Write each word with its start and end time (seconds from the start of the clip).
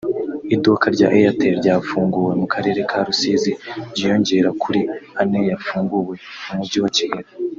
Iduka 0.55 0.85
rya 0.95 1.07
Airtel 1.17 1.53
ryafunguwe 1.61 2.31
mu 2.41 2.47
karere 2.53 2.79
ka 2.89 2.99
Rusizi 3.05 3.51
ryiyongerakuri 3.91 4.81
ane 5.21 5.39
yafunguwe 5.49 6.13
mu 6.45 6.53
mujyi 6.57 6.79
wa 6.85 6.91
Kigali 6.97 7.27